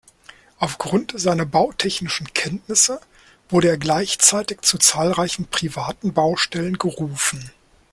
[0.57, 2.99] Aufgrund seiner bautechnischen Kenntnisse
[3.49, 7.51] wurde er gleichzeitig zu zahlreichen privaten Baustellen gerufen.